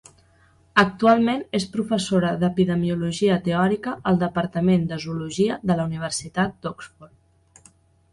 Actualment 0.83 1.41
és 1.57 1.65
professora 1.73 2.31
d'epidemiologia 2.43 3.37
teòrica 3.47 3.93
al 4.13 4.17
departament 4.23 4.87
de 4.93 4.99
zoologia 5.05 5.59
de 5.73 5.77
la 5.81 5.87
Universitat 5.91 6.57
d'Oxford. 6.65 7.71